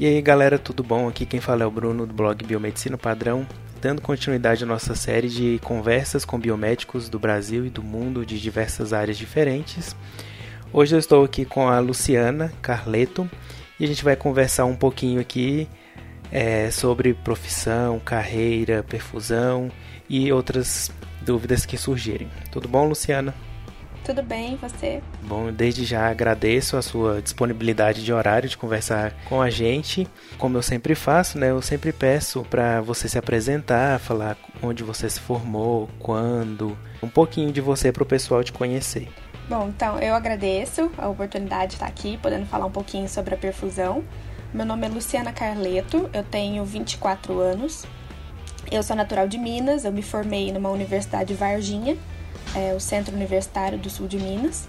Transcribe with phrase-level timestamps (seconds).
[0.00, 1.08] E aí galera, tudo bom?
[1.08, 3.46] Aqui quem fala é o Bruno do blog Biomedicina Padrão,
[3.82, 8.40] dando continuidade à nossa série de conversas com biomédicos do Brasil e do mundo de
[8.40, 9.94] diversas áreas diferentes.
[10.72, 13.30] Hoje eu estou aqui com a Luciana Carleto
[13.78, 15.68] e a gente vai conversar um pouquinho aqui
[16.32, 19.70] é, sobre profissão, carreira, perfusão
[20.08, 20.90] e outras
[21.20, 22.30] dúvidas que surgirem.
[22.50, 23.34] Tudo bom, Luciana?
[24.10, 25.00] Tudo bem, você?
[25.22, 30.04] Bom, desde já agradeço a sua disponibilidade de horário de conversar com a gente.
[30.36, 31.50] Como eu sempre faço, né?
[31.50, 37.52] Eu sempre peço para você se apresentar, falar onde você se formou, quando, um pouquinho
[37.52, 39.06] de você para o pessoal te conhecer.
[39.48, 43.38] Bom, então eu agradeço a oportunidade de estar aqui, podendo falar um pouquinho sobre a
[43.38, 44.02] perfusão.
[44.52, 47.86] Meu nome é Luciana Carleto, eu tenho 24 anos.
[48.72, 51.96] Eu sou natural de Minas, eu me formei numa universidade de Varginha
[52.54, 54.68] é, o Centro Universitário do Sul de Minas,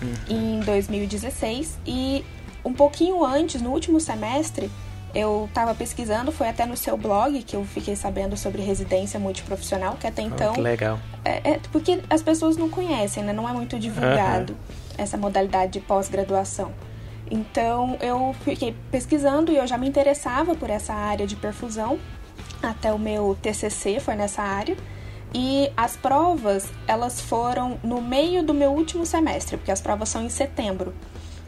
[0.00, 0.58] uhum.
[0.58, 1.78] em 2016.
[1.86, 2.24] E
[2.64, 4.70] um pouquinho antes, no último semestre,
[5.14, 9.96] eu estava pesquisando, foi até no seu blog que eu fiquei sabendo sobre residência multiprofissional,
[9.96, 10.52] que até então.
[10.52, 10.98] Oh, que legal.
[11.24, 13.32] É, é, porque as pessoas não conhecem, né?
[13.32, 14.58] Não é muito divulgado uhum.
[14.96, 16.72] essa modalidade de pós-graduação.
[17.30, 21.98] Então eu fiquei pesquisando e eu já me interessava por essa área de perfusão.
[22.62, 24.76] Até o meu TCC foi nessa área.
[25.34, 30.22] E as provas, elas foram no meio do meu último semestre, porque as provas são
[30.22, 30.94] em setembro.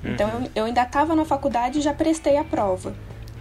[0.03, 0.13] Uhum.
[0.13, 2.95] Então eu, eu ainda estava na faculdade e já prestei a prova.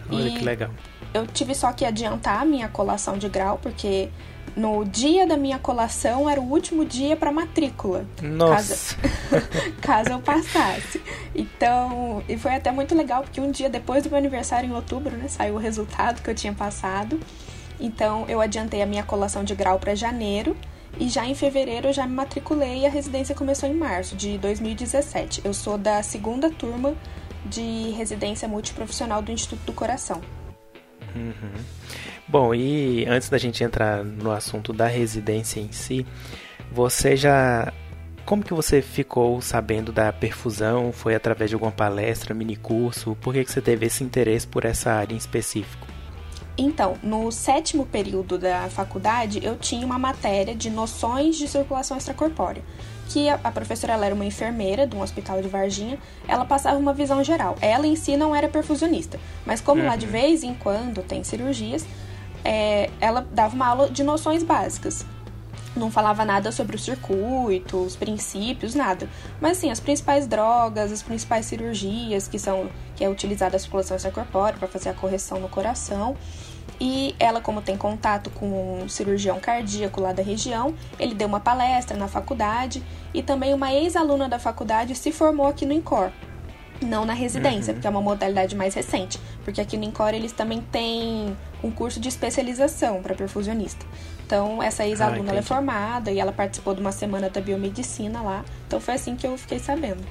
[0.10, 0.70] Olha e que legal.
[1.14, 4.10] Eu tive só que adiantar a minha colação de grau, porque
[4.56, 8.06] no dia da minha colação era o último dia para matrícula.
[8.22, 8.96] Nossa!
[8.96, 9.48] Caso,
[9.82, 11.02] caso eu passasse.
[11.36, 15.16] Então, e foi até muito legal, porque um dia depois do meu aniversário, em outubro,
[15.16, 17.20] né, saiu o resultado que eu tinha passado.
[17.80, 20.56] Então eu adiantei a minha colação de grau para janeiro
[21.00, 24.38] e já em fevereiro eu já me matriculei e a residência começou em março de
[24.38, 25.42] 2017.
[25.44, 26.96] Eu sou da segunda turma
[27.46, 30.22] de residência multiprofissional do Instituto do Coração.
[31.16, 31.64] Uhum.
[32.28, 36.06] Bom, e antes da gente entrar no assunto da residência em si,
[36.72, 37.72] você já
[38.26, 40.94] como que você ficou sabendo da perfusão?
[40.94, 43.18] Foi através de alguma palestra, mini curso?
[43.22, 45.86] Por que, que você teve esse interesse por essa área em específico?
[46.58, 52.64] Então, no sétimo período da faculdade, eu tinha uma matéria de noções de circulação extracorpórea,
[53.10, 55.98] que a, professora era uma enfermeira de um hospital de Varginha,
[56.28, 57.56] ela passava uma visão geral.
[57.60, 59.88] Ela em si não era perfusionista, mas como uhum.
[59.88, 60.12] lá de uhum.
[60.12, 61.86] vez em quando tem cirurgias,
[62.46, 65.06] é, ela dava uma aula de noções básicas
[65.76, 69.10] não falava nada sobre o circuito, os princípios, nada.
[69.42, 73.96] Mas assim, as principais drogas, as principais cirurgias que são que é utilizada a circulação
[73.96, 76.16] extracorpórea para fazer a correção no coração.
[76.80, 81.40] E ela, como tem contato com um cirurgião cardíaco lá da região, ele deu uma
[81.40, 82.84] palestra na faculdade
[83.14, 86.12] e também uma ex-aluna da faculdade se formou aqui no INCOR.
[86.82, 87.76] Não na residência, uhum.
[87.76, 89.20] porque é uma modalidade mais recente.
[89.44, 93.86] Porque aqui no INCOR eles também têm um curso de especialização para perfusionista.
[94.34, 98.44] Então, essa ex-aluna ah, é formada e ela participou de uma semana da biomedicina lá.
[98.66, 100.04] Então, foi assim que eu fiquei sabendo.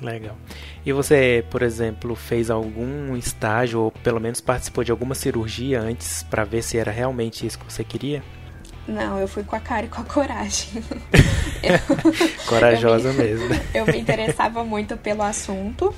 [0.00, 0.36] Legal.
[0.86, 6.22] E você, por exemplo, fez algum estágio ou pelo menos participou de alguma cirurgia antes
[6.22, 8.22] para ver se era realmente isso que você queria?
[8.86, 10.68] Não, eu fui com a cara e com a coragem.
[11.64, 13.48] eu, Corajosa eu me, mesmo.
[13.74, 15.92] Eu me interessava muito pelo assunto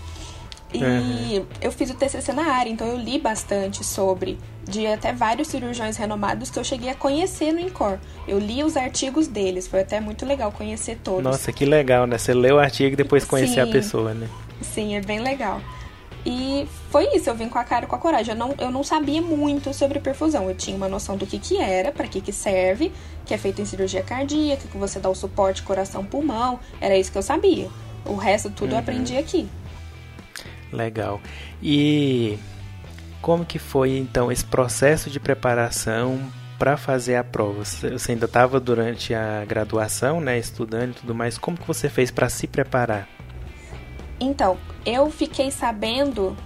[0.73, 1.47] e uhum.
[1.61, 5.97] eu fiz o TCC na área, então eu li bastante sobre de até vários cirurgiões
[5.97, 7.99] renomados que eu cheguei a conhecer no INCOR.
[8.27, 11.23] Eu li os artigos deles, foi até muito legal conhecer todos.
[11.23, 12.19] Nossa, que legal, né?
[12.19, 13.61] Você lê o artigo e depois conhecer Sim.
[13.61, 14.29] a pessoa, né?
[14.61, 15.61] Sim, é bem legal.
[16.25, 18.35] E foi isso, eu vim com a cara e com a coragem.
[18.35, 20.49] Eu não, eu não sabia muito sobre perfusão.
[20.49, 22.93] Eu tinha uma noção do que, que era, para que, que serve,
[23.25, 26.59] que é feito em cirurgia cardíaca, que você dá o suporte coração-pulmão.
[26.81, 27.69] Era isso que eu sabia.
[28.05, 28.75] O resto tudo uhum.
[28.75, 29.49] eu aprendi aqui.
[30.73, 31.21] Legal.
[31.63, 32.37] E
[33.27, 37.65] como que foi então esse processo de preparação para fazer a prova?
[37.65, 41.37] Você ainda estava durante a graduação, né, estudando e tudo mais.
[41.37, 43.09] Como que você fez para se preparar?
[44.21, 44.57] Então,
[44.87, 46.37] eu fiquei sabendo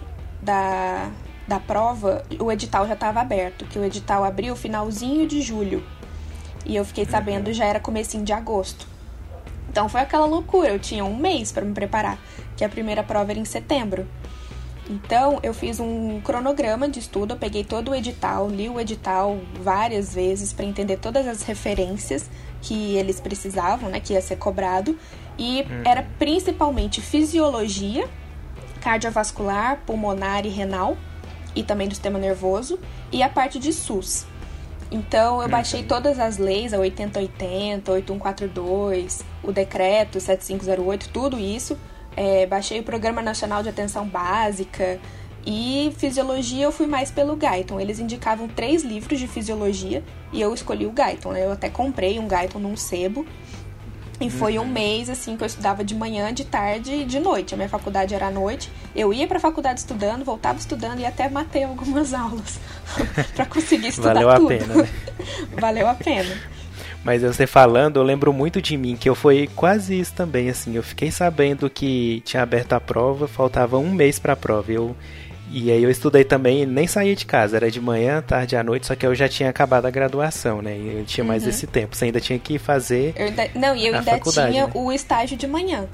[0.41, 1.11] da,
[1.47, 5.85] da prova, o edital já estava aberto, que o edital abriu finalzinho de julho.
[6.65, 7.53] E eu fiquei sabendo uhum.
[7.53, 8.89] já era comecinho de agosto.
[9.69, 12.19] Então foi aquela loucura, eu tinha um mês para me preparar,
[12.57, 14.09] que a primeira prova era em setembro.
[14.91, 19.39] Então, eu fiz um cronograma de estudo, eu peguei todo o edital, li o edital
[19.63, 22.29] várias vezes para entender todas as referências
[22.61, 24.99] que eles precisavam, né, que ia ser cobrado,
[25.39, 25.83] e uhum.
[25.85, 28.09] era principalmente fisiologia,
[28.81, 30.97] cardiovascular, pulmonar e renal,
[31.55, 32.77] e também do sistema nervoso,
[33.13, 34.27] e a parte de SUS.
[34.91, 35.49] Então, eu uhum.
[35.51, 41.79] baixei todas as leis, a 8080, 8142, o decreto 7508, tudo isso,
[42.17, 44.99] é, baixei o Programa Nacional de Atenção Básica
[45.47, 47.81] E fisiologia eu fui mais pelo Guyton.
[47.81, 50.03] Eles indicavam três livros de fisiologia
[50.33, 51.33] e eu escolhi o Guyton.
[51.33, 51.45] Né?
[51.45, 53.25] Eu até comprei um Guyton num sebo.
[54.21, 54.69] E foi um uhum.
[54.69, 57.55] mês, assim, que eu estudava de manhã, de tarde e de noite.
[57.55, 58.71] A minha faculdade era à noite.
[58.95, 62.61] Eu ia pra faculdade estudando, voltava estudando e até matei algumas aulas
[63.35, 64.45] para conseguir estudar Valeu tudo.
[64.45, 64.89] a pena, né?
[65.59, 66.37] Valeu a pena.
[67.03, 70.77] Mas você falando, eu lembro muito de mim, que eu fui quase isso também, assim.
[70.77, 74.71] Eu fiquei sabendo que tinha aberto a prova, faltava um mês pra prova.
[74.71, 74.95] Eu
[75.53, 78.87] e aí eu estudei também, nem saía de casa, era de manhã, tarde à noite,
[78.87, 80.77] só que eu já tinha acabado a graduação, né?
[80.77, 81.49] E eu tinha mais uhum.
[81.49, 81.97] esse tempo.
[81.97, 83.15] Você ainda tinha que fazer.
[83.19, 83.51] Ainda...
[83.57, 84.73] Não, e eu ainda tinha né?
[84.75, 85.89] o estágio de manhã.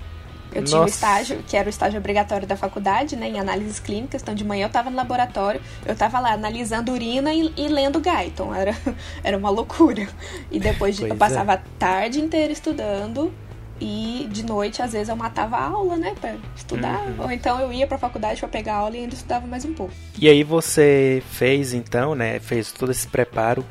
[0.56, 0.72] Eu Nossa.
[0.72, 4.22] tinha o estágio, que era o estágio obrigatório da faculdade, né, em análises clínicas.
[4.22, 8.00] Então, de manhã eu estava no laboratório, eu estava lá analisando urina e, e lendo
[8.00, 8.54] Guyton.
[8.54, 8.74] Era,
[9.22, 10.08] era uma loucura.
[10.50, 11.54] E depois de, eu passava é.
[11.56, 13.30] a tarde inteira estudando
[13.78, 17.06] e de noite, às vezes, eu matava a aula, né, pra estudar.
[17.06, 17.24] Uhum.
[17.24, 19.92] Ou então eu ia pra faculdade pra pegar aula e ainda estudava mais um pouco.
[20.18, 23.62] E aí você fez, então, né, fez todo esse preparo.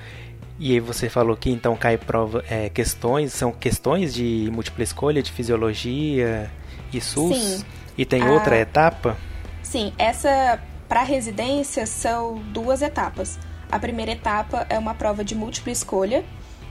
[0.60, 5.24] E aí você falou que então cai prova, é, questões, são questões de múltipla escolha,
[5.24, 6.50] de fisiologia
[6.98, 7.38] e SUS.
[7.38, 7.66] Sim.
[7.98, 8.32] E tem a...
[8.32, 9.18] outra etapa?
[9.64, 13.40] Sim, essa para residência são duas etapas.
[13.72, 16.24] A primeira etapa é uma prova de múltipla escolha,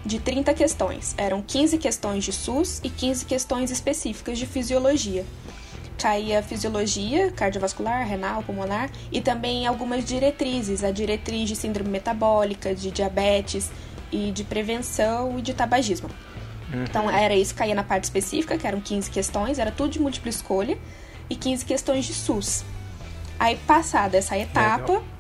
[0.05, 1.15] de 30 questões.
[1.17, 5.25] Eram 15 questões de SUS e 15 questões específicas de fisiologia.
[5.99, 12.91] Caía fisiologia, cardiovascular, renal, pulmonar e também algumas diretrizes, a diretriz de síndrome metabólica, de
[12.91, 13.71] diabetes
[14.13, 16.11] e de prevenção e de tabagismo.
[16.75, 16.85] Uhum.
[16.85, 20.31] Então era isso, caía na parte específica, que eram 15 questões, era tudo de múltipla
[20.31, 20.77] escolha
[21.31, 22.65] e 15 questões de SUS.
[23.39, 25.14] Aí passada essa etapa, Legal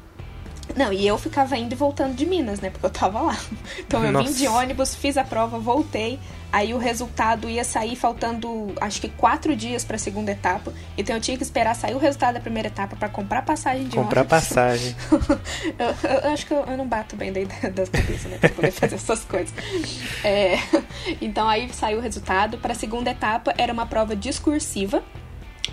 [0.77, 2.71] não, e eu ficava indo e voltando de Minas, né?
[2.71, 3.39] Porque eu tava lá.
[3.79, 4.29] Então eu Nossa.
[4.29, 6.19] vim de ônibus, fiz a prova, voltei.
[6.51, 10.73] Aí o resultado ia sair faltando, acho que quatro dias para a segunda etapa.
[10.97, 13.97] Então eu tinha que esperar sair o resultado da primeira etapa para comprar passagem de
[13.97, 14.39] comprar ônibus.
[14.39, 14.97] Comprar passagem.
[15.79, 18.39] eu, eu, eu, acho que eu, eu, não bato bem daí das cabeças, né?
[18.39, 19.53] Pra poder fazer essas coisas.
[20.23, 20.59] É,
[21.21, 22.59] então aí saiu o resultado.
[22.59, 25.03] Para a segunda etapa era uma prova discursiva,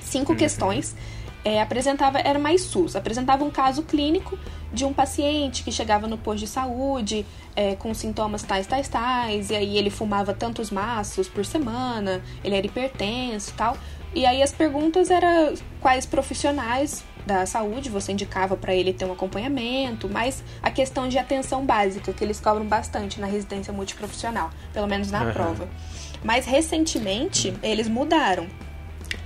[0.01, 0.37] cinco uhum.
[0.37, 0.95] questões
[1.43, 4.37] é, apresentava era mais SUS, apresentava um caso clínico
[4.73, 7.25] de um paciente que chegava no posto de saúde
[7.55, 12.55] é, com sintomas tais, tais, tais, e aí ele fumava tantos maços por semana, ele
[12.55, 13.77] era hipertenso e tal.
[14.13, 19.11] E aí as perguntas eram quais profissionais da saúde você indicava para ele ter um
[19.11, 24.87] acompanhamento, mas a questão de atenção básica, que eles cobram bastante na residência multiprofissional, pelo
[24.87, 25.31] menos na uhum.
[25.31, 25.69] prova.
[26.23, 28.47] Mas recentemente eles mudaram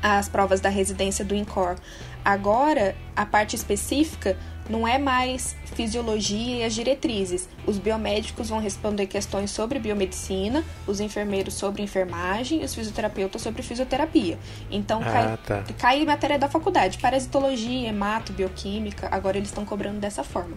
[0.02, 1.76] as provas da residência do INCOR.
[2.24, 4.38] Agora, a parte específica
[4.70, 7.48] não é mais fisiologia e as diretrizes.
[7.66, 13.62] Os biomédicos vão responder questões sobre biomedicina, os enfermeiros sobre enfermagem e os fisioterapeutas sobre
[13.62, 14.38] fisioterapia.
[14.72, 15.74] Então, ah, cai, tá.
[15.78, 16.98] cai matéria da faculdade.
[16.98, 20.56] Parasitologia, hemato, bioquímica, agora eles estão cobrando dessa forma.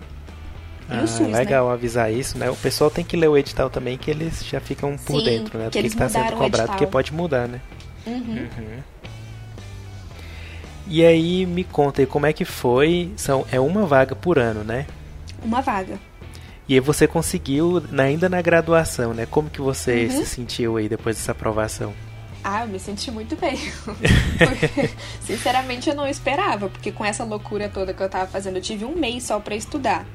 [0.89, 1.39] Ah, o SUS, né?
[1.39, 1.75] legal né?
[1.75, 2.49] avisar isso, né?
[2.49, 5.59] O pessoal tem que ler o edital também, que eles já ficam por Sim, dentro,
[5.59, 5.67] né?
[5.67, 7.61] Do que está sendo cobrado, porque pode mudar, né?
[8.07, 8.15] Uhum.
[8.17, 8.83] Uhum.
[10.89, 13.13] E aí me conta aí como é que foi.
[13.17, 14.87] São, é uma vaga por ano, né?
[15.43, 15.99] Uma vaga.
[16.67, 19.27] E aí você conseguiu, ainda na graduação, né?
[19.27, 20.11] Como que você uhum.
[20.11, 21.93] se sentiu aí depois dessa aprovação?
[22.43, 23.57] Ah, eu me senti muito bem.
[24.39, 24.91] porque,
[25.21, 28.85] sinceramente, eu não esperava, porque com essa loucura toda que eu tava fazendo, eu tive
[28.85, 30.07] um mês só para estudar.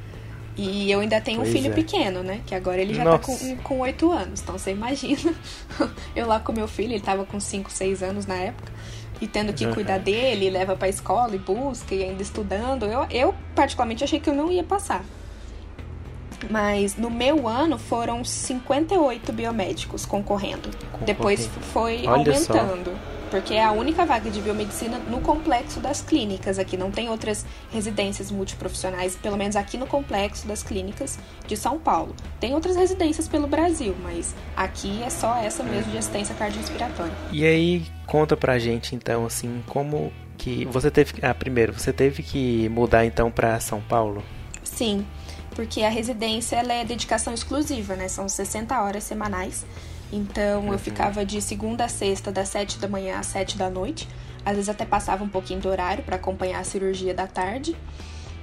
[0.55, 1.73] E eu ainda tenho pois um filho é.
[1.73, 2.41] pequeno, né?
[2.45, 3.31] Que agora ele já Nossa.
[3.31, 4.41] tá com, 8 anos.
[4.41, 5.33] Então você imagina.
[6.15, 8.72] eu lá com meu filho, ele tava com 5, 6 anos na época
[9.23, 13.35] e tendo que cuidar dele, leva para escola e busca e ainda estudando, eu, eu
[13.55, 15.03] particularmente achei que eu não ia passar.
[16.49, 20.69] Mas no meu ano foram 58 biomédicos concorrendo.
[20.69, 21.05] concorrendo.
[21.05, 22.91] Depois foi Olha aumentando.
[22.91, 26.77] Só porque é a única vaga de biomedicina no complexo das clínicas aqui.
[26.77, 32.15] Não tem outras residências multiprofissionais, pelo menos aqui no complexo das clínicas de São Paulo.
[32.39, 37.11] Tem outras residências pelo Brasil, mas aqui é só essa mesmo de assistência cardiorrespiratória.
[37.31, 41.13] E aí, conta pra gente então, assim, como que você teve.
[41.23, 44.23] Ah, primeiro, você teve que mudar então para São Paulo?
[44.63, 45.03] Sim,
[45.55, 48.07] porque a residência ela é dedicação exclusiva, né?
[48.07, 49.65] São 60 horas semanais.
[50.11, 50.77] Então eu uhum.
[50.77, 54.07] ficava de segunda a sexta, das sete da manhã às sete da noite.
[54.45, 57.75] Às vezes até passava um pouquinho do horário para acompanhar a cirurgia da tarde.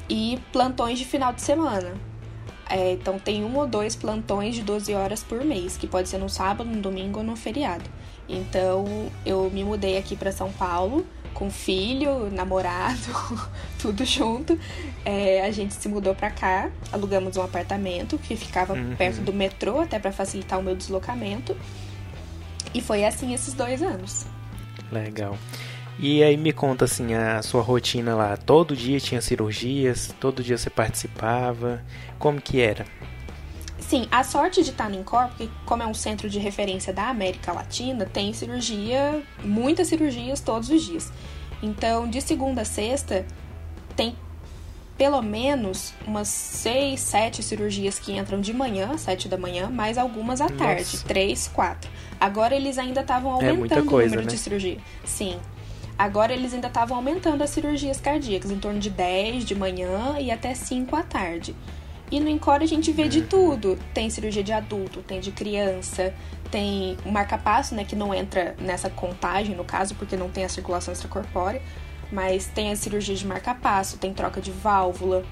[0.09, 1.95] E plantões de final de semana.
[2.69, 6.19] É, então tem um ou dois plantões de 12 horas por mês, que pode ser
[6.19, 7.85] no sábado, no domingo ou no feriado.
[8.31, 13.01] Então eu me mudei aqui para São Paulo com filho, namorado,
[13.81, 14.59] tudo junto.
[15.05, 18.95] É, a gente se mudou para cá, alugamos um apartamento que ficava uhum.
[18.97, 21.57] perto do metrô, até para facilitar o meu deslocamento.
[22.75, 24.27] E foi assim esses dois anos.
[24.93, 25.37] Legal.
[25.99, 28.37] E aí me conta assim a sua rotina lá.
[28.37, 31.83] Todo dia tinha cirurgias, todo dia você participava.
[32.19, 32.87] Como que era?
[33.91, 37.09] Sim, a sorte de estar no INCOR, porque como é um centro de referência da
[37.09, 41.13] América Latina, tem cirurgia, muitas cirurgias todos os dias.
[41.61, 43.27] Então, de segunda a sexta,
[43.97, 44.15] tem
[44.97, 50.41] pelo menos umas seis, sete cirurgias que entram de manhã, sete da manhã, mais algumas
[50.41, 50.55] à Nossa.
[50.55, 51.91] tarde, três, quatro.
[52.21, 54.33] Agora eles ainda estavam é aumentando é coisa, o número né?
[54.33, 54.79] de cirurgia.
[55.05, 55.37] Sim.
[55.99, 60.31] Agora eles ainda estavam aumentando as cirurgias cardíacas, em torno de 10 de manhã e
[60.31, 61.57] até 5 à tarde.
[62.11, 63.79] E no Encore a gente vê de tudo.
[63.95, 66.13] Tem cirurgia de adulto, tem de criança,
[66.51, 70.49] tem o marca-passo, né, que não entra nessa contagem, no caso, porque não tem a
[70.49, 71.63] circulação extracorpórea,
[72.11, 75.25] mas tem a cirurgia de marca-passo, tem troca de válvula,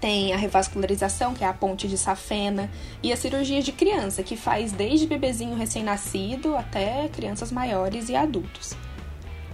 [0.00, 2.70] tem a revascularização, que é a ponte de safena,
[3.02, 8.76] e a cirurgia de criança, que faz desde bebezinho recém-nascido até crianças maiores e adultos.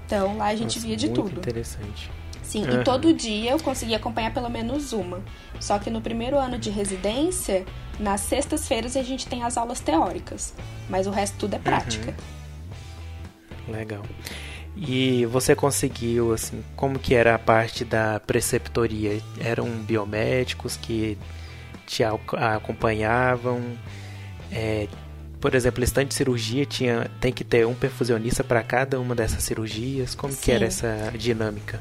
[0.04, 1.38] Então lá a gente Nossa, via de muito tudo.
[1.38, 2.10] Interessante.
[2.50, 2.80] Sim, uhum.
[2.80, 5.22] e todo dia eu conseguia acompanhar pelo menos uma.
[5.60, 7.64] Só que no primeiro ano de residência,
[7.96, 10.52] nas sextas-feiras a gente tem as aulas teóricas,
[10.88, 12.12] mas o resto tudo é prática.
[13.68, 13.72] Uhum.
[13.72, 14.02] Legal.
[14.76, 19.20] E você conseguiu, assim, como que era a parte da preceptoria?
[19.38, 21.16] Eram biomédicos que
[21.86, 23.62] te acompanhavam?
[24.50, 24.88] É,
[25.40, 29.44] por exemplo, estante de cirurgia tinha, tem que ter um perfusionista para cada uma dessas
[29.44, 30.16] cirurgias.
[30.16, 30.40] Como Sim.
[30.42, 31.80] que era essa dinâmica?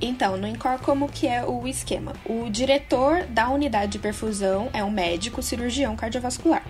[0.00, 2.12] Então, no INCOR, como que é o esquema?
[2.26, 6.62] O diretor da unidade de perfusão é um médico cirurgião cardiovascular.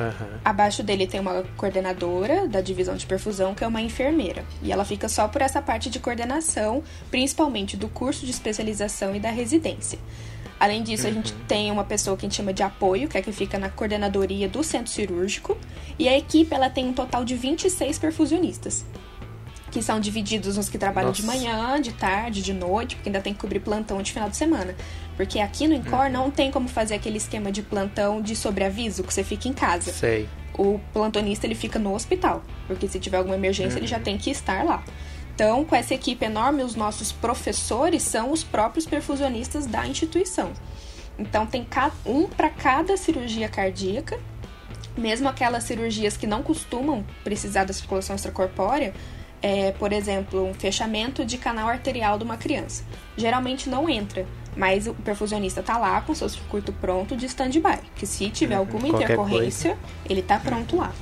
[0.00, 0.38] Uhum.
[0.44, 4.44] Abaixo dele tem uma coordenadora da divisão de perfusão, que é uma enfermeira.
[4.62, 9.20] E ela fica só por essa parte de coordenação, principalmente do curso de especialização e
[9.20, 9.98] da residência.
[10.58, 11.10] Além disso, uhum.
[11.10, 11.40] a gente uhum.
[11.48, 14.48] tem uma pessoa que a gente chama de apoio, que é que fica na coordenadoria
[14.48, 15.58] do centro cirúrgico.
[15.98, 18.84] E a equipe ela tem um total de 26 perfusionistas.
[19.72, 21.20] Que são divididos nos que trabalham Nossa.
[21.20, 24.36] de manhã, de tarde, de noite, porque ainda tem que cobrir plantão de final de
[24.36, 24.76] semana.
[25.16, 26.12] Porque aqui no Incor uhum.
[26.12, 29.90] não tem como fazer aquele esquema de plantão de sobreaviso, que você fica em casa.
[29.90, 30.28] Sei.
[30.56, 33.78] O plantonista ele fica no hospital, porque se tiver alguma emergência uhum.
[33.78, 34.02] ele já uhum.
[34.02, 34.84] tem que estar lá.
[35.34, 40.52] Então, com essa equipe enorme, os nossos professores são os próprios perfusionistas da instituição.
[41.18, 41.66] Então, tem
[42.04, 44.18] um para cada cirurgia cardíaca,
[44.96, 48.92] mesmo aquelas cirurgias que não costumam precisar da circulação extracorpórea,
[49.42, 52.84] é, por exemplo, um fechamento de canal arterial de uma criança.
[53.16, 54.24] Geralmente não entra,
[54.56, 58.60] mas o perfusionista está lá com seu circuito pronto de stand-by, que se tiver uhum.
[58.60, 59.96] alguma intercorrência, coisa.
[60.08, 60.92] ele está pronto lá.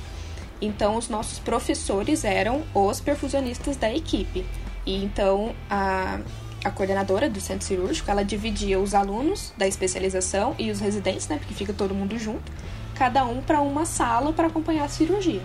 [0.59, 4.45] Então, os nossos professores eram os perfusionistas da equipe.
[4.85, 6.19] E então, a,
[6.63, 11.37] a coordenadora do centro cirúrgico, ela dividia os alunos da especialização e os residentes, né,
[11.37, 12.51] porque fica todo mundo junto,
[12.95, 15.41] cada um para uma sala para acompanhar a cirurgia.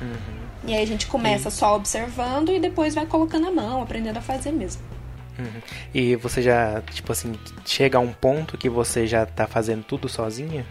[0.00, 0.40] Uhum.
[0.66, 1.52] E aí a gente começa e...
[1.52, 4.82] só observando e depois vai colocando a mão, aprendendo a fazer mesmo.
[5.38, 5.60] Uhum.
[5.94, 7.32] E você já, tipo assim,
[7.64, 10.66] chega a um ponto que você já tá fazendo tudo sozinha?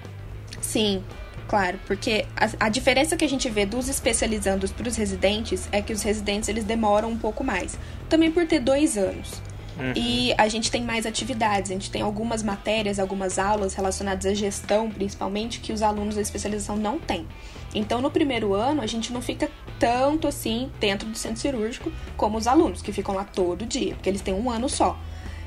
[0.62, 1.04] Sim,
[1.48, 5.82] claro, porque a, a diferença que a gente vê dos especializandos para os residentes é
[5.82, 7.80] que os residentes eles demoram um pouco mais.
[8.08, 9.42] Também por ter dois anos.
[9.80, 9.94] Uhum.
[9.96, 14.34] E a gente tem mais atividades, a gente tem algumas matérias, algumas aulas relacionadas à
[14.34, 17.26] gestão, principalmente, que os alunos da especialização não têm.
[17.74, 22.38] Então, no primeiro ano, a gente não fica tanto assim dentro do centro cirúrgico como
[22.38, 24.98] os alunos, que ficam lá todo dia, porque eles têm um ano só.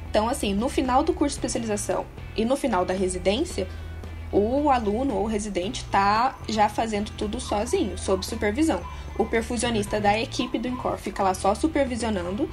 [0.08, 3.66] Então, assim, no final do curso de especialização e no final da residência,
[4.30, 8.80] o aluno ou o residente está já fazendo tudo sozinho, sob supervisão.
[9.18, 12.48] O perfusionista da equipe do INCOR fica lá só supervisionando,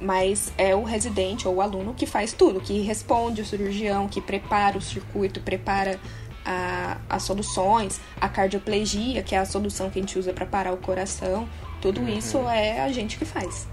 [0.00, 4.20] mas é o residente ou o aluno que faz tudo, que responde o cirurgião, que
[4.20, 6.00] prepara o circuito, prepara
[6.44, 10.72] a, as soluções, a cardioplegia, que é a solução que a gente usa para parar
[10.72, 11.48] o coração.
[11.80, 12.08] Tudo uhum.
[12.08, 13.68] isso é a gente que faz.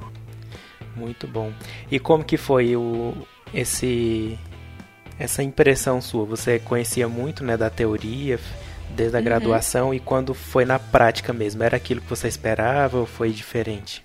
[0.95, 1.53] Muito bom.
[1.91, 3.13] E como que foi o,
[3.53, 4.37] esse
[5.19, 6.25] essa impressão sua?
[6.25, 8.39] Você conhecia muito né, da teoria
[8.89, 9.25] desde a uhum.
[9.25, 14.03] graduação e quando foi na prática mesmo, era aquilo que você esperava ou foi diferente?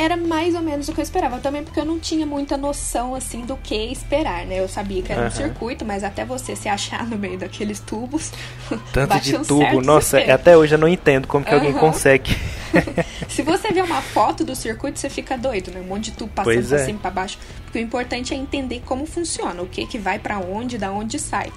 [0.00, 1.38] Era mais ou menos o que eu esperava.
[1.40, 4.58] Também porque eu não tinha muita noção, assim, do que esperar, né?
[4.58, 5.28] Eu sabia que era uhum.
[5.28, 8.32] um circuito, mas até você se achar no meio daqueles tubos.
[8.92, 11.58] Tanto de um tubo, nossa, até hoje eu não entendo como que uhum.
[11.58, 12.34] alguém consegue.
[13.28, 15.80] se você vê uma foto do circuito, você fica doido, né?
[15.80, 16.86] Um monte de tubo passando pois pra é.
[16.86, 17.38] cima e pra baixo.
[17.64, 21.18] Porque o importante é entender como funciona, o que que vai para onde, da onde
[21.18, 21.52] sai.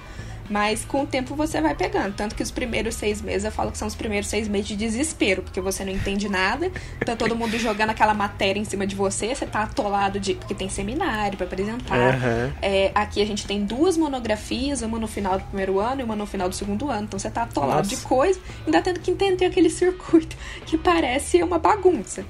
[0.48, 2.14] Mas com o tempo você vai pegando.
[2.14, 4.76] Tanto que os primeiros seis meses, eu falo que são os primeiros seis meses de
[4.76, 6.70] desespero, porque você não entende nada.
[7.04, 10.34] Tá todo mundo jogando aquela matéria em cima de você, você tá atolado de.
[10.34, 12.14] Porque tem seminário para apresentar.
[12.14, 12.52] Uhum.
[12.60, 16.16] É, aqui a gente tem duas monografias, uma no final do primeiro ano e uma
[16.16, 17.04] no final do segundo ano.
[17.04, 17.90] Então você tá atolado Nossa.
[17.90, 20.36] de coisa, ainda tendo que entender aquele circuito
[20.66, 22.24] que parece uma bagunça.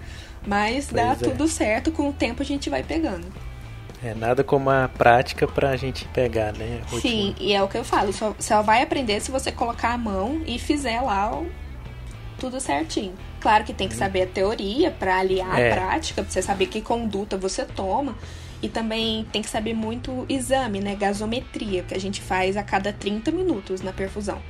[0.46, 1.14] Mas pois dá é.
[1.14, 3.26] tudo certo, com o tempo a gente vai pegando.
[4.04, 6.82] É nada como a prática pra gente pegar, né?
[7.00, 9.98] Sim, e é o que eu falo, só, só vai aprender se você colocar a
[9.98, 11.50] mão e fizer lá o,
[12.38, 13.14] tudo certinho.
[13.40, 15.70] Claro que tem que saber a teoria para aliar é.
[15.70, 18.14] a prática, pra você saber que conduta você toma.
[18.62, 20.94] E também tem que saber muito exame, né?
[20.94, 24.40] Gasometria, que a gente faz a cada 30 minutos na perfusão.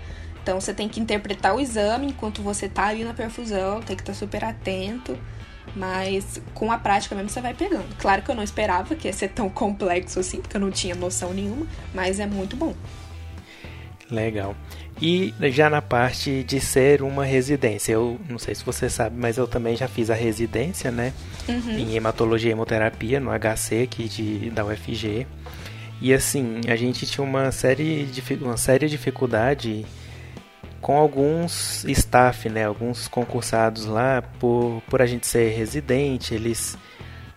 [0.43, 4.03] Então você tem que interpretar o exame enquanto você tá ali na perfusão, tem que
[4.03, 5.19] estar tá super atento.
[5.75, 7.97] Mas com a prática mesmo você vai pegando.
[7.99, 10.95] Claro que eu não esperava que ia ser tão complexo assim, porque eu não tinha
[10.95, 12.75] noção nenhuma, mas é muito bom.
[14.11, 14.55] Legal.
[15.03, 19.37] E já na parte de ser uma residência, eu não sei se você sabe, mas
[19.37, 21.13] eu também já fiz a residência, né?
[21.49, 21.79] Uhum.
[21.79, 25.27] Em hematologia e hemoterapia no HC aqui de, da UFG.
[26.01, 29.85] E assim, a gente tinha uma série de uma séria dificuldade
[30.85, 36.77] com alguns staff, né, alguns concursados lá, por, por a gente ser residente, eles,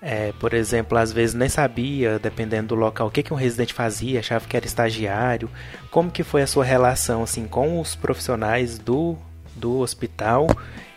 [0.01, 3.73] é, por exemplo, às vezes nem sabia, dependendo do local, o que, que um residente
[3.73, 5.49] fazia, achava que era estagiário.
[5.89, 9.15] Como que foi a sua relação assim com os profissionais do,
[9.55, 10.47] do hospital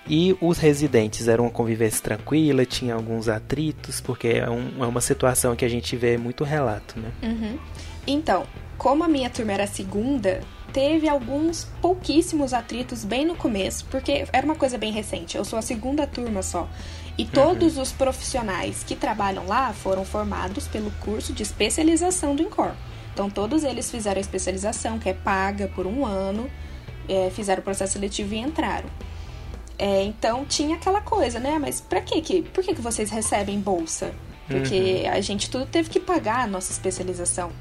[0.04, 1.28] e os residentes?
[1.28, 5.70] Era uma convivência tranquila, tinha alguns atritos, porque é, um, é uma situação que a
[5.70, 7.12] gente vê muito relato, né?
[7.22, 7.56] Uhum.
[8.08, 8.44] Então,
[8.80, 10.40] como a minha turma era segunda,
[10.72, 15.36] teve alguns pouquíssimos atritos bem no começo, porque era uma coisa bem recente.
[15.36, 16.66] Eu sou a segunda turma só.
[17.18, 17.82] E todos uhum.
[17.82, 22.72] os profissionais que trabalham lá foram formados pelo curso de especialização do INCOR.
[23.12, 26.50] Então, todos eles fizeram a especialização, que é paga por um ano,
[27.06, 28.88] é, fizeram o processo seletivo e entraram.
[29.78, 31.58] É, então, tinha aquela coisa, né?
[31.58, 34.14] Mas pra quê que, por que, que vocês recebem bolsa?
[34.48, 35.12] Porque uhum.
[35.12, 37.52] a gente tudo teve que pagar a nossa especialização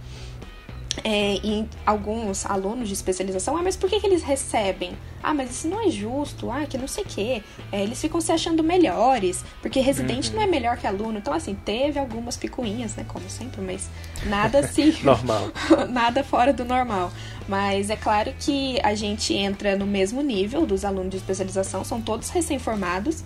[1.03, 4.97] é, e alguns alunos de especialização, ah, mas por que, que eles recebem?
[5.21, 7.43] Ah, mas isso não é justo, ah, que não sei o quê.
[7.71, 10.37] É, eles ficam se achando melhores, porque residente uhum.
[10.37, 11.19] não é melhor que aluno.
[11.19, 13.89] Então, assim, teve algumas picuinhas, né, como sempre, mas
[14.25, 14.95] nada assim...
[15.03, 15.51] normal.
[15.89, 17.11] nada fora do normal.
[17.47, 22.01] Mas é claro que a gente entra no mesmo nível dos alunos de especialização, são
[22.01, 23.23] todos recém-formados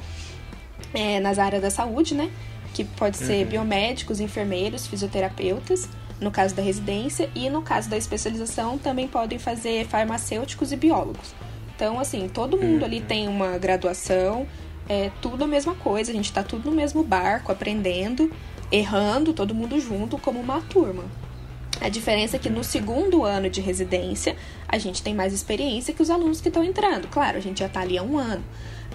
[0.93, 2.29] é, nas áreas da saúde, né?
[2.73, 3.51] Que pode ser uhum.
[3.51, 5.87] biomédicos, enfermeiros, fisioterapeutas
[6.23, 11.35] no caso da residência, e no caso da especialização também podem fazer farmacêuticos e biólogos.
[11.75, 14.47] Então, assim, todo mundo ali tem uma graduação,
[14.87, 18.31] é tudo a mesma coisa, a gente está tudo no mesmo barco, aprendendo,
[18.71, 21.03] errando, todo mundo junto como uma turma.
[21.81, 24.35] A diferença é que no segundo ano de residência,
[24.67, 27.07] a gente tem mais experiência que os alunos que estão entrando.
[27.07, 28.43] Claro, a gente já está ali há um ano.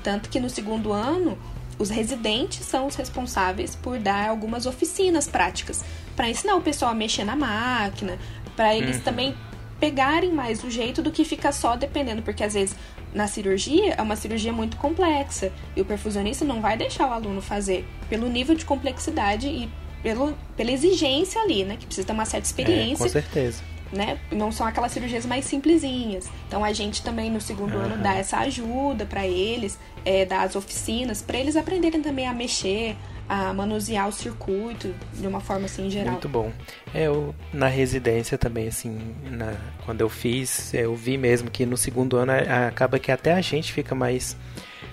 [0.03, 1.37] Tanto que no segundo ano,
[1.79, 5.85] os residentes são os responsáveis por dar algumas oficinas práticas
[6.19, 8.19] para ensinar o pessoal a mexer na máquina,
[8.57, 9.03] para eles uhum.
[9.03, 9.37] também
[9.79, 12.75] pegarem mais o jeito do que ficar só dependendo, porque às vezes
[13.15, 17.41] na cirurgia é uma cirurgia muito complexa e o perfusionista não vai deixar o aluno
[17.41, 19.71] fazer pelo nível de complexidade e
[20.03, 21.77] pelo, pela exigência ali, né?
[21.79, 23.05] Que precisa ter uma certa experiência.
[23.05, 23.63] É, com certeza.
[23.93, 24.19] Né?
[24.33, 26.29] Não são aquelas cirurgias mais simplesinhas.
[26.49, 27.85] Então a gente também no segundo uhum.
[27.85, 32.35] ano dá essa ajuda para eles, é, dá as oficinas para eles aprenderem também a
[32.35, 32.97] mexer,
[33.29, 36.13] a manusear o circuito de uma forma assim geral.
[36.13, 36.51] Muito bom.
[36.95, 38.99] É, eu na residência também assim,
[39.31, 42.33] na, quando eu fiz, eu vi mesmo que no segundo ano
[42.67, 44.37] acaba que até a gente fica mais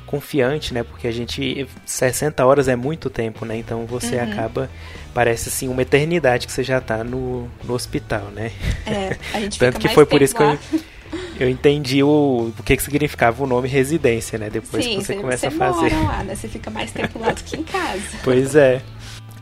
[0.06, 0.84] confiante, né?
[0.84, 3.58] Porque a gente 60 horas é muito tempo, né?
[3.58, 4.24] Então você uhum.
[4.24, 4.70] acaba
[5.14, 8.52] parece assim uma eternidade que você já está no, no hospital, né?
[8.86, 10.58] É, a gente Tanto que foi por isso lá.
[10.58, 10.80] que eu
[11.40, 14.50] eu entendi o, o que, que significava o nome residência, né?
[14.50, 15.94] Depois Sim, que você, você começa você a fazer.
[15.94, 16.36] Mora lá, né?
[16.36, 18.02] Você fica mais tempo lá do que em casa.
[18.24, 18.82] pois é.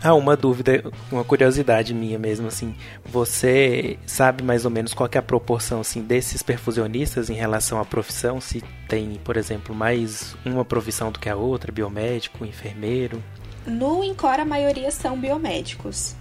[0.04, 2.76] Ah, uma dúvida, uma curiosidade minha mesmo, assim,
[3.06, 7.86] você sabe mais ou menos qual é a proporção, assim, desses perfusionistas em relação à
[7.86, 8.42] profissão?
[8.42, 13.24] Se tem, por exemplo, mais uma profissão do que a outra, biomédico, enfermeiro?
[13.66, 16.18] No INCOR, a maioria são biomédicos.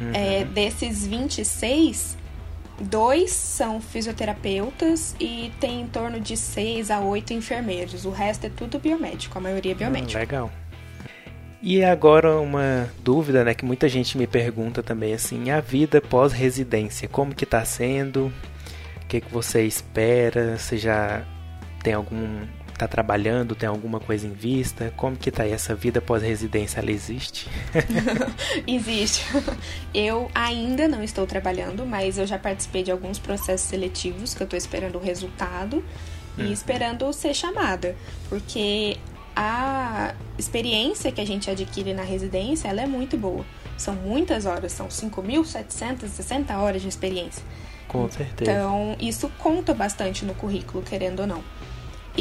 [0.00, 0.10] Uhum.
[0.12, 2.16] É, desses 26,
[2.80, 8.06] Dois são fisioterapeutas e tem em torno de seis a oito enfermeiros.
[8.06, 10.16] O resto é tudo biomédico, a maioria é biomédico.
[10.16, 10.50] Hum, legal.
[11.62, 17.06] E agora uma dúvida, né, que muita gente me pergunta também assim, a vida pós-residência,
[17.06, 18.32] como que tá sendo?
[19.02, 20.56] O que, que você espera?
[20.56, 21.22] Você já
[21.82, 22.46] tem algum
[22.80, 24.92] tá trabalhando, tem alguma coisa em vista?
[24.96, 26.80] Como que tá aí essa vida pós-residência?
[26.80, 27.46] Ela existe?
[28.66, 29.24] existe.
[29.92, 34.46] Eu ainda não estou trabalhando, mas eu já participei de alguns processos seletivos que eu
[34.46, 35.84] tô esperando o resultado
[36.38, 36.52] e uhum.
[36.52, 37.94] esperando ser chamada,
[38.28, 38.96] porque
[39.36, 43.44] a experiência que a gente adquire na residência, ela é muito boa.
[43.76, 47.42] São muitas horas, são 5.760 horas de experiência.
[47.88, 48.50] Com certeza.
[48.50, 51.42] Então, isso conta bastante no currículo, querendo ou não.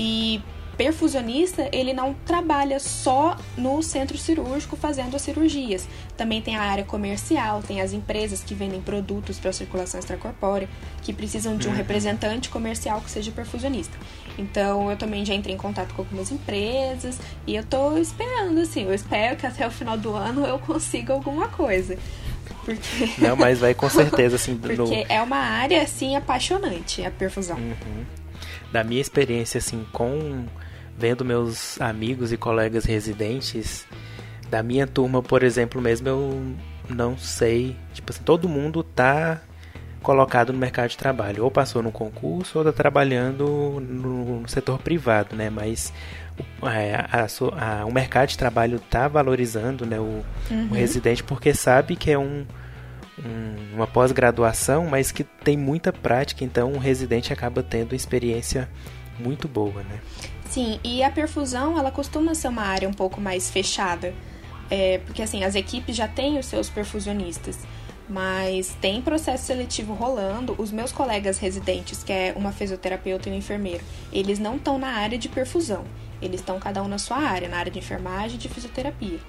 [0.02, 0.42] E
[0.78, 5.86] perfusionista, ele não trabalha só no centro cirúrgico fazendo as cirurgias.
[6.16, 10.70] Também tem a área comercial, tem as empresas que vendem produtos para circulação extracorpórea,
[11.02, 11.76] que precisam de um uhum.
[11.76, 13.98] representante comercial que seja perfusionista.
[14.38, 18.84] Então, eu também já entrei em contato com algumas empresas e eu tô esperando, assim,
[18.84, 21.98] eu espero que até o final do ano eu consiga alguma coisa.
[22.64, 23.10] Porque...
[23.18, 24.56] Não, mas vai com certeza, assim.
[24.58, 25.06] Porque no...
[25.10, 27.58] é uma área, assim, apaixonante, a perfusão.
[27.58, 28.19] Uhum.
[28.72, 30.46] Da minha experiência, assim, com
[30.98, 33.88] vendo meus amigos e colegas residentes
[34.50, 36.56] da minha turma, por exemplo, mesmo eu
[36.90, 39.42] não sei, tipo assim, todo mundo tá
[40.02, 45.36] colocado no mercado de trabalho, ou passou no concurso ou tá trabalhando no, setor privado,
[45.36, 45.50] né?
[45.50, 45.94] Mas
[46.64, 47.28] é, a,
[47.82, 50.70] a, o mercado de trabalho tá valorizando, né, o, uhum.
[50.72, 52.46] o residente porque sabe que é um,
[53.26, 58.70] um uma pós-graduação, mas que tem muita prática, então o residente acaba tendo experiência
[59.18, 60.00] muito boa, né?
[60.50, 64.14] Sim, e a perfusão, ela costuma ser uma área um pouco mais fechada.
[64.70, 67.60] É, porque assim, as equipes já têm os seus perfusionistas,
[68.08, 70.56] mas tem processo seletivo rolando.
[70.58, 74.90] Os meus colegas residentes, que é uma fisioterapeuta e um enfermeiro, eles não estão na
[74.90, 75.86] área de perfusão.
[76.22, 79.20] Eles estão cada um na sua área, na área de enfermagem e de fisioterapia.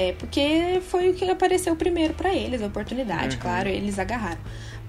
[0.00, 3.42] É porque foi o que apareceu primeiro para eles, a oportunidade, uhum.
[3.42, 4.40] claro, eles agarraram.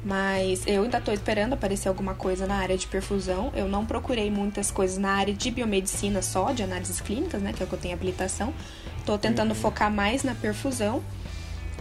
[0.06, 3.52] Mas eu ainda estou esperando aparecer alguma coisa na área de perfusão.
[3.54, 7.52] Eu não procurei muitas coisas na área de biomedicina só, de análises clínicas, né?
[7.52, 8.54] Que é o que eu tenho habilitação.
[9.00, 9.56] Estou tentando uhum.
[9.56, 11.04] focar mais na perfusão.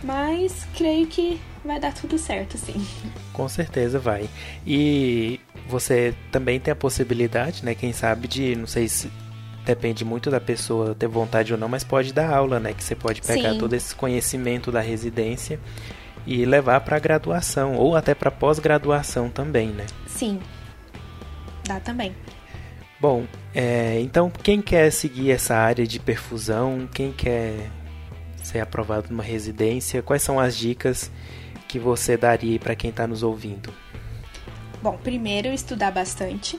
[0.03, 2.85] Mas creio que vai dar tudo certo, sim.
[3.33, 4.29] Com certeza vai.
[4.67, 5.39] E
[5.69, 7.77] você também tem a possibilidade, né?
[7.77, 9.09] Quem sabe de, não sei se
[9.75, 12.73] depende muito da pessoa ter vontade ou não, mas pode dar aula, né?
[12.73, 13.59] Que você pode pegar sim.
[13.59, 15.61] todo esse conhecimento da residência
[16.27, 19.87] e levar para graduação ou até para pós-graduação também, né?
[20.09, 20.41] Sim,
[21.65, 22.15] dá também.
[23.01, 27.71] Bom, é, então quem quer seguir essa área de perfusão, quem quer
[28.43, 31.11] ser aprovado numa residência, quais são as dicas
[31.69, 33.73] que você daria para quem está nos ouvindo?
[34.83, 36.59] Bom, primeiro estudar bastante,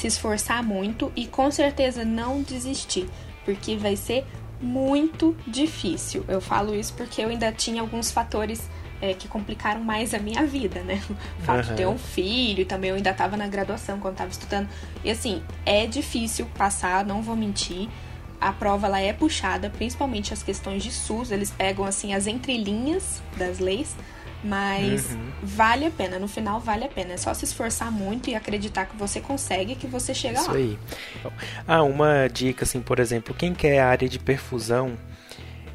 [0.00, 3.06] se esforçar muito e com certeza não desistir,
[3.44, 4.24] porque vai ser
[4.58, 6.24] muito difícil.
[6.26, 8.66] Eu falo isso porque eu ainda tinha alguns fatores
[9.02, 11.02] é, que complicaram mais a minha vida, né?
[11.38, 11.70] O fato uhum.
[11.70, 14.70] de ter um filho, também eu ainda estava na graduação quando estava estudando.
[15.04, 17.86] E assim, é difícil passar, não vou mentir.
[18.40, 23.22] A prova ela é puxada, principalmente as questões de SUS, eles pegam assim as entrelinhas
[23.36, 23.94] das leis,
[24.42, 25.30] mas uhum.
[25.42, 27.14] vale a pena, no final vale a pena.
[27.14, 30.58] É só se esforçar muito e acreditar que você consegue que você chega Isso lá.
[30.58, 30.78] Isso
[31.24, 31.32] aí.
[31.66, 34.96] Ah, uma dica assim, por exemplo, quem quer a área de perfusão,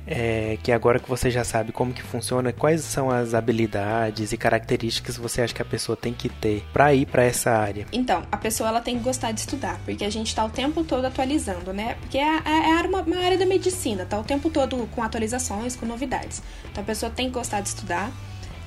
[0.08, 4.38] é, que agora que você já sabe como que funciona, quais são as habilidades e
[4.38, 7.86] características que você acha que a pessoa tem que ter para ir para essa área?
[7.92, 10.84] Então, a pessoa ela tem que gostar de estudar, porque a gente está o tempo
[10.84, 11.96] todo atualizando, né?
[12.02, 15.76] Porque é, é, é uma, uma área da medicina, tá o tempo todo com atualizações,
[15.76, 16.42] com novidades.
[16.72, 18.12] Então a pessoa tem que gostar de estudar.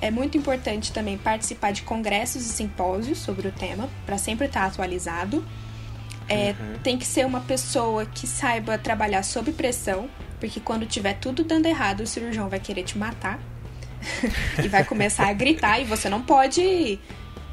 [0.01, 4.61] É muito importante também participar de congressos e simpósios sobre o tema, para sempre estar
[4.61, 5.45] tá atualizado.
[6.27, 6.79] É, uhum.
[6.83, 10.09] Tem que ser uma pessoa que saiba trabalhar sob pressão,
[10.39, 13.39] porque quando tiver tudo dando errado, o cirurgião vai querer te matar
[14.63, 16.99] e vai começar a gritar e você não pode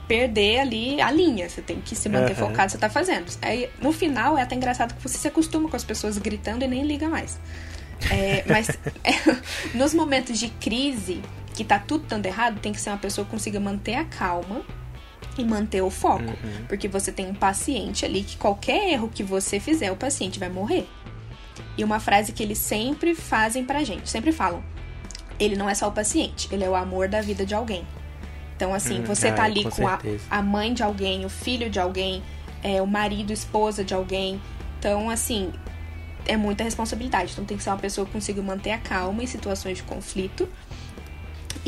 [0.07, 1.49] perder ali a linha.
[1.49, 2.49] Você tem que se manter uhum.
[2.49, 3.27] focado no que você tá fazendo.
[3.43, 6.69] Aí, no final, é até engraçado que você se acostuma com as pessoas gritando e
[6.69, 7.41] nem liga mais.
[8.11, 8.69] É, mas
[9.03, 9.37] é,
[9.77, 11.23] nos momentos de crise,
[11.57, 14.63] que tá tudo dando errado, tem que ser uma pessoa que consiga manter a calma
[15.39, 16.25] e manter o foco.
[16.25, 16.67] Uhum.
[16.69, 20.51] Porque você tem um paciente ali que qualquer erro que você fizer, o paciente vai
[20.51, 20.87] morrer.
[21.77, 24.63] E uma frase que eles sempre fazem pra gente, sempre falam:
[25.41, 27.87] ele não é só o paciente, ele é o amor da vida de alguém.
[28.55, 29.99] Então, assim, hum, você tá ali com, com a,
[30.31, 32.23] a, mãe de alguém, o filho de alguém,
[32.63, 34.41] é, o marido, esposa de alguém.
[34.79, 35.53] Então, assim,
[36.27, 37.33] é muita responsabilidade.
[37.33, 40.49] Então, tem que ser uma pessoa que consiga manter a calma em situações de conflito.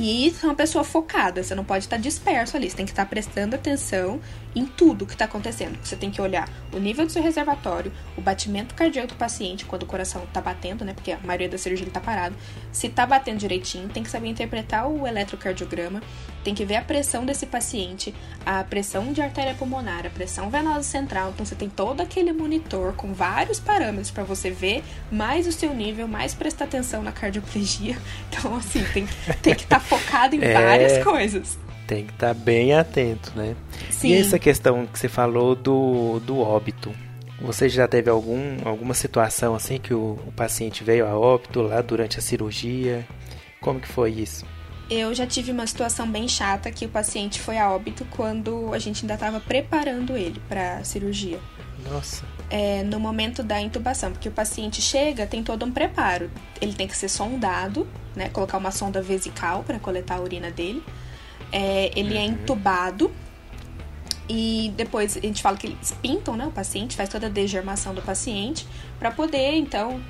[0.01, 1.43] E ser uma pessoa focada.
[1.43, 2.71] Você não pode estar disperso ali.
[2.71, 4.21] Você tem que estar prestando atenção
[4.55, 5.79] em tudo que está acontecendo.
[5.83, 9.83] Você tem que olhar o nível do seu reservatório, o batimento cardíaco do paciente quando
[9.83, 10.93] o coração está batendo, né?
[10.95, 12.35] Porque a maioria da cirurgia está parado.
[12.73, 16.03] Se está batendo direitinho, tem que saber interpretar o eletrocardiograma,
[16.43, 20.83] tem que ver a pressão desse paciente, a pressão de artéria pulmonar, a pressão venosa
[20.83, 21.31] central.
[21.31, 25.75] Então você tem todo aquele monitor com vários parâmetros para você ver mais o seu
[25.75, 27.97] nível, mais prestar atenção na cardioplegia.
[28.31, 29.07] Então assim, tem,
[29.43, 30.53] tem que estar tá focado em é...
[30.53, 31.59] várias coisas.
[31.89, 33.57] Tem que estar tá bem atento, né?
[33.91, 34.11] Sim.
[34.11, 36.95] E essa questão que você falou do, do óbito.
[37.41, 41.81] Você já teve algum, alguma situação assim que o, o paciente veio a óbito lá
[41.81, 43.07] durante a cirurgia?
[43.61, 44.45] Como que foi isso?
[44.91, 48.79] Eu já tive uma situação bem chata que o paciente foi a óbito quando a
[48.79, 51.39] gente ainda estava preparando ele para a cirurgia.
[51.91, 52.25] Nossa.
[52.51, 56.31] É, no momento da intubação, porque o paciente chega, tem todo um preparo.
[56.61, 60.83] Ele tem que ser sondado, né, colocar uma sonda vesical para coletar a urina dele.
[61.51, 62.25] É, ele é uhum.
[62.25, 63.13] é entubado
[64.29, 67.95] e depois a gente fala que eles pintam né, o paciente, faz toda a degermação
[67.95, 68.67] do paciente
[68.99, 70.01] para poder então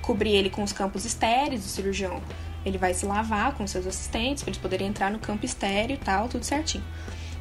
[0.00, 1.64] cobrir ele com os campos estéreis.
[1.64, 2.22] O cirurgião
[2.64, 5.98] ele vai se lavar com seus assistentes para eles poderem entrar no campo estéreo e
[5.98, 6.82] tal, tudo certinho.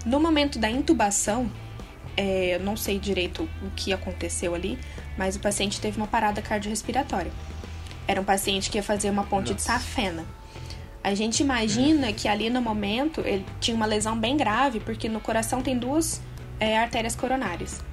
[0.06, 1.50] No momento da intubação,
[2.18, 4.78] é, eu não sei direito o que aconteceu ali,
[5.18, 7.32] mas o paciente teve uma parada cardiorrespiratória.
[8.08, 9.56] Era um paciente que ia fazer uma ponte Nossa.
[9.56, 10.26] de safena.
[11.06, 15.20] A gente imagina que ali no momento ele tinha uma lesão bem grave, porque no
[15.20, 16.20] coração tem duas
[16.60, 17.84] é, artérias coronárias.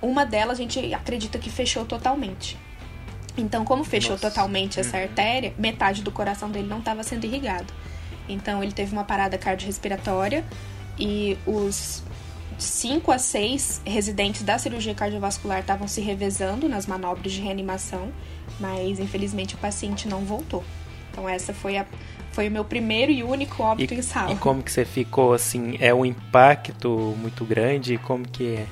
[0.00, 2.56] Uma delas a gente acredita que fechou totalmente.
[3.36, 4.30] Então, como fechou Nossa.
[4.30, 5.02] totalmente essa uhum.
[5.02, 7.70] artéria, metade do coração dele não estava sendo irrigado.
[8.26, 10.42] Então, ele teve uma parada cardiorrespiratória
[10.98, 12.02] e os
[12.58, 18.10] cinco a seis residentes da cirurgia cardiovascular estavam se revezando nas manobras de reanimação,
[18.58, 20.64] mas infelizmente o paciente não voltou.
[21.16, 21.86] Então essa foi a
[22.32, 24.30] foi o meu primeiro e único óbito e, em sala.
[24.30, 25.78] E como que você ficou assim?
[25.80, 27.96] É um impacto muito grande?
[27.96, 28.66] Como que é?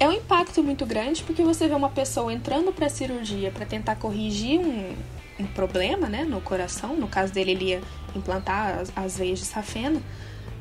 [0.00, 3.96] É um impacto muito grande porque você vê uma pessoa entrando para cirurgia para tentar
[3.96, 4.94] corrigir um,
[5.38, 6.96] um problema, né, no coração.
[6.96, 7.80] No caso dele, ele ia
[8.16, 10.00] implantar as, as veias de safena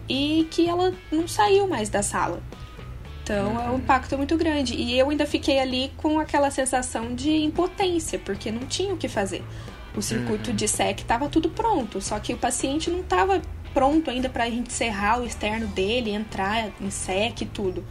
[0.10, 2.44] e que ela não saiu mais da sala.
[3.24, 3.62] Então uhum.
[3.62, 4.76] é um impacto muito grande.
[4.76, 9.08] E eu ainda fiquei ali com aquela sensação de impotência, porque não tinha o que
[9.08, 9.42] fazer
[9.96, 10.56] o circuito uhum.
[10.56, 13.42] de SEC estava tudo pronto, só que o paciente não estava
[13.74, 17.86] pronto ainda para a gente serrar o externo dele, entrar em SEC e tudo.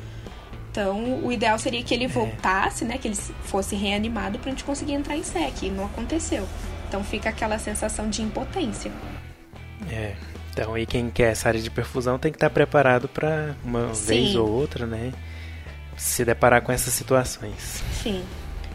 [0.70, 2.08] Então, o ideal seria que ele é.
[2.08, 5.86] voltasse, né, que ele fosse reanimado para a gente conseguir entrar em SEC, e não
[5.86, 6.46] aconteceu.
[6.88, 8.90] Então, fica aquela sensação de impotência.
[9.90, 10.14] É.
[10.52, 14.06] Então, e quem quer essa área de perfusão tem que estar preparado para uma Sim.
[14.06, 15.12] vez ou outra, né,
[15.96, 17.82] se deparar com essas situações.
[18.02, 18.22] Sim.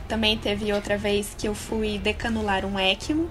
[0.07, 3.29] Também teve outra vez que eu fui decanular um ECMO.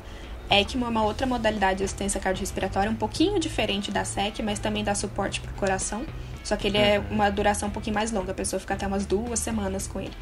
[0.50, 4.84] ECMO é uma outra modalidade de assistência cardiorrespiratória, um pouquinho diferente da SEC, mas também
[4.84, 6.04] dá suporte para o coração.
[6.42, 7.06] Só que ele é uhum.
[7.12, 10.12] uma duração um pouquinho mais longa, a pessoa fica até umas duas semanas com ele.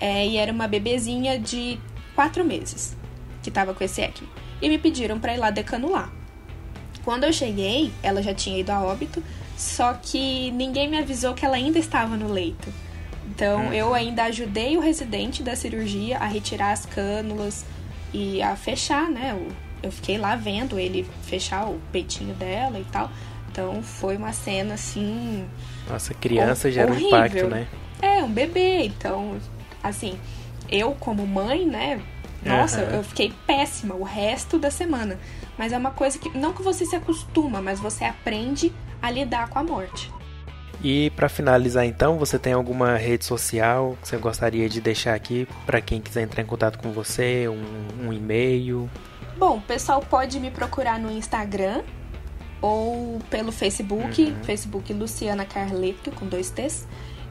[0.00, 1.78] É, e era uma bebezinha de
[2.14, 2.96] quatro meses
[3.42, 4.28] que estava com esse ECMO.
[4.60, 6.10] E me pediram para ir lá decanular.
[7.04, 9.22] Quando eu cheguei, ela já tinha ido a óbito,
[9.56, 12.72] só que ninguém me avisou que ela ainda estava no leito.
[13.30, 13.72] Então, uhum.
[13.72, 17.64] eu ainda ajudei o residente da cirurgia a retirar as cânulas
[18.12, 19.38] e a fechar, né?
[19.82, 23.10] Eu fiquei lá vendo ele fechar o peitinho dela e tal.
[23.50, 25.46] Então, foi uma cena assim.
[25.88, 27.68] Nossa, criança gera um impacto, né?
[28.02, 28.84] É, um bebê.
[28.84, 29.38] Então,
[29.82, 30.18] assim,
[30.68, 32.00] eu como mãe, né?
[32.44, 32.96] Nossa, uhum.
[32.96, 35.18] eu fiquei péssima o resto da semana.
[35.56, 36.36] Mas é uma coisa que.
[36.36, 40.10] Não que você se acostuma, mas você aprende a lidar com a morte.
[40.82, 45.46] E para finalizar então, você tem alguma rede social que você gostaria de deixar aqui
[45.66, 48.88] para quem quiser entrar em contato com você, um, um e-mail?
[49.36, 51.82] Bom, o pessoal pode me procurar no Instagram
[52.62, 54.44] ou pelo Facebook, uhum.
[54.44, 56.86] Facebook Luciana Carleto com dois T's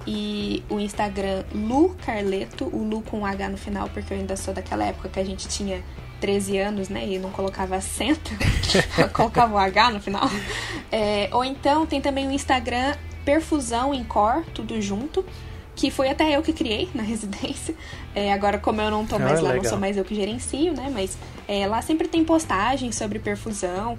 [0.07, 4.53] e o Instagram Lu Carleto, o Lu com H no final, porque eu ainda sou
[4.53, 5.83] daquela época que a gente tinha
[6.19, 8.31] 13 anos, né, e não colocava acento,
[9.13, 10.29] colocava o H no final.
[10.91, 12.95] É, ou então tem também o Instagram
[13.29, 15.23] perfusão em core, tudo junto.
[15.75, 17.75] Que foi até eu que criei na residência.
[18.15, 19.63] É, agora, como eu não tô mais ah, lá, legal.
[19.63, 20.91] não sou mais eu que gerencio, né?
[20.91, 21.15] Mas
[21.47, 23.97] é, lá sempre tem postagens sobre perfusão.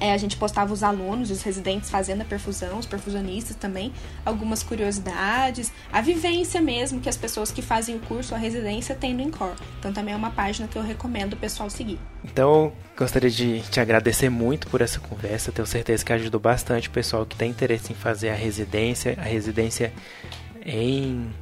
[0.00, 3.92] É, a gente postava os alunos, os residentes fazendo a perfusão, os perfusionistas também,
[4.24, 9.14] algumas curiosidades, a vivência mesmo que as pessoas que fazem o curso, a residência, têm
[9.14, 9.54] no Incor.
[9.78, 11.98] Então também é uma página que eu recomendo o pessoal seguir.
[12.24, 15.50] Então, gostaria de te agradecer muito por essa conversa.
[15.52, 19.24] Tenho certeza que ajudou bastante o pessoal que tem interesse em fazer a residência, a
[19.24, 19.92] residência
[20.64, 21.32] em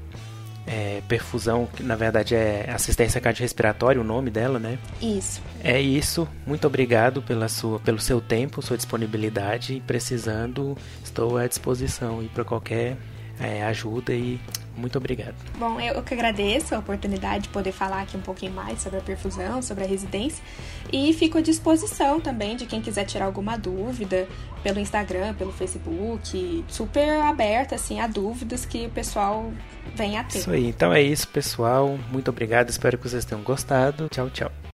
[0.71, 4.79] é, perfusão, que na verdade é assistência cardiorrespiratória, o nome dela, né?
[5.03, 5.43] Isso.
[5.65, 6.29] É isso.
[6.47, 12.45] Muito obrigado pela sua, pelo seu tempo, sua disponibilidade precisando, estou à disposição e para
[12.45, 12.97] qualquer
[13.41, 14.39] é, ajuda e
[14.81, 15.35] muito obrigado.
[15.59, 19.03] Bom, eu que agradeço a oportunidade de poder falar aqui um pouquinho mais sobre a
[19.03, 20.43] perfusão, sobre a residência.
[20.93, 24.27] E fico à disposição também de quem quiser tirar alguma dúvida
[24.63, 26.65] pelo Instagram, pelo Facebook.
[26.69, 29.53] Super aberta, assim, a dúvidas que o pessoal
[29.95, 30.39] vem a ter.
[30.39, 30.67] Isso aí.
[30.67, 31.99] Então é isso, pessoal.
[32.11, 32.71] Muito obrigado.
[32.71, 34.09] Espero que vocês tenham gostado.
[34.09, 34.70] Tchau, tchau.